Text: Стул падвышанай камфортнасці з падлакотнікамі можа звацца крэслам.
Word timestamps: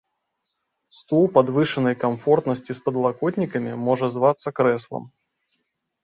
Стул 0.93 1.25
падвышанай 1.35 1.95
камфортнасці 2.03 2.71
з 2.77 2.81
падлакотнікамі 2.87 3.75
можа 3.89 4.05
звацца 4.15 4.49
крэслам. 4.61 5.03